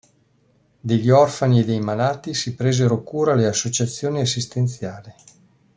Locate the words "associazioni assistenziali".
3.45-5.13